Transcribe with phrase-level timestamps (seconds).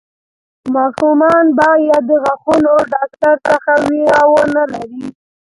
[0.75, 5.03] ماشومان باید د غاښونو د ډاکټر څخه وېره ونه لري.